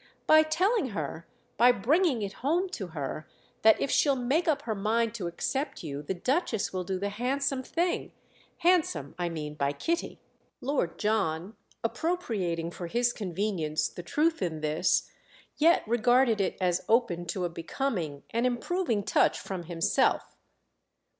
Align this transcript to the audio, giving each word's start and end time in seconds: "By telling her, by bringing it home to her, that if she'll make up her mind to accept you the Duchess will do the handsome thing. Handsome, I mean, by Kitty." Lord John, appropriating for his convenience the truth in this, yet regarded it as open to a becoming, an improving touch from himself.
"By 0.25 0.41
telling 0.41 0.87
her, 0.97 1.27
by 1.57 1.71
bringing 1.71 2.23
it 2.23 2.33
home 2.41 2.69
to 2.69 2.87
her, 2.87 3.27
that 3.61 3.79
if 3.79 3.91
she'll 3.91 4.15
make 4.15 4.47
up 4.47 4.63
her 4.63 4.73
mind 4.73 5.13
to 5.13 5.27
accept 5.27 5.83
you 5.83 6.01
the 6.01 6.15
Duchess 6.15 6.73
will 6.73 6.83
do 6.83 6.97
the 6.97 7.09
handsome 7.09 7.61
thing. 7.61 8.11
Handsome, 8.57 9.13
I 9.19 9.29
mean, 9.29 9.53
by 9.53 9.73
Kitty." 9.73 10.19
Lord 10.59 10.97
John, 10.97 11.55
appropriating 11.83 12.71
for 12.71 12.87
his 12.87 13.13
convenience 13.13 13.89
the 13.89 14.01
truth 14.01 14.41
in 14.41 14.61
this, 14.61 15.07
yet 15.57 15.83
regarded 15.87 16.41
it 16.41 16.57
as 16.59 16.83
open 16.89 17.27
to 17.27 17.45
a 17.45 17.49
becoming, 17.49 18.23
an 18.31 18.47
improving 18.47 19.03
touch 19.03 19.39
from 19.39 19.65
himself. 19.65 20.35